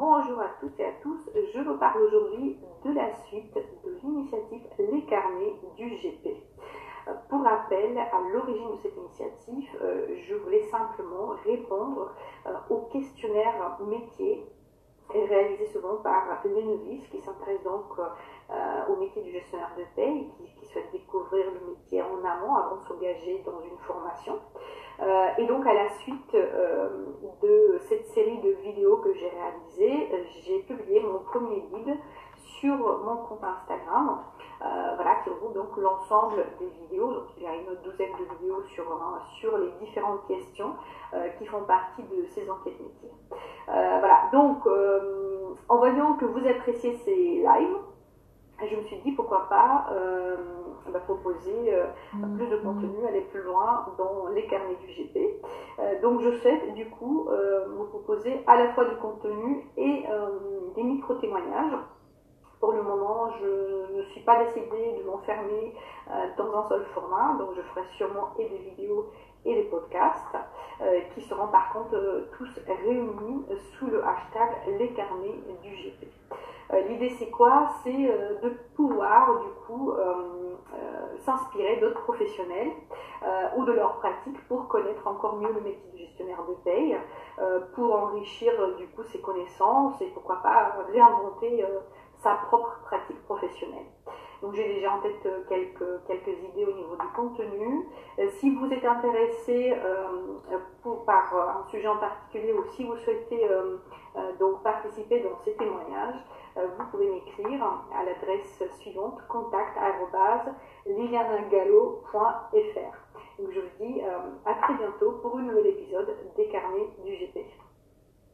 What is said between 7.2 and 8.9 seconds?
pour rappel, à l'origine de